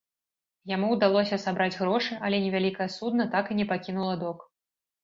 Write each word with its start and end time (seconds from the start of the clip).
Яму 0.71 0.87
ўдалося 0.93 1.39
сабраць 1.45 1.75
грошы, 1.81 2.19
але 2.29 2.43
невялікае 2.47 2.89
судна 2.99 3.31
так 3.39 3.45
і 3.55 3.61
не 3.63 3.71
пакінула 3.75 4.15
док. 4.27 4.45